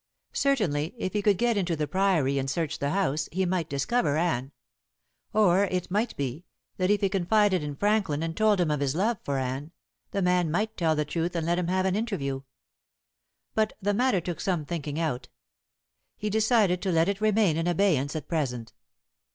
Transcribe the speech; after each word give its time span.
Certainly, 0.33 0.95
if 0.97 1.13
he 1.13 1.21
could 1.21 1.37
get 1.37 1.57
into 1.57 1.75
the 1.75 1.85
Priory 1.87 2.39
and 2.39 2.49
search 2.49 2.79
the 2.79 2.89
house, 2.89 3.29
he 3.31 3.45
might 3.45 3.69
discover 3.69 4.17
Anne. 4.17 4.51
Or, 5.31 5.65
it 5.65 5.91
might 5.91 6.17
be, 6.17 6.43
that 6.77 6.89
if 6.89 7.01
he 7.01 7.07
confided 7.07 7.61
in 7.61 7.75
Franklin 7.75 8.23
and 8.23 8.35
told 8.35 8.59
him 8.59 8.71
of 8.71 8.79
his 8.79 8.95
love 8.95 9.19
for 9.23 9.37
Anne, 9.37 9.71
the 10.09 10.23
man 10.23 10.49
might 10.49 10.75
tell 10.75 10.95
the 10.95 11.05
truth 11.05 11.35
and 11.35 11.45
let 11.45 11.59
him 11.59 11.67
have 11.67 11.85
an 11.85 11.95
interview. 11.95 12.41
But 13.53 13.73
the 13.79 13.93
matter 13.93 14.19
took 14.21 14.41
some 14.41 14.65
thinking 14.65 14.99
out. 14.99 15.29
He 16.17 16.31
decided 16.31 16.81
to 16.81 16.91
let 16.91 17.07
it 17.07 17.21
remain 17.21 17.55
in 17.55 17.67
abeyance 17.67 18.15
at 18.15 18.27
present. 18.27 18.73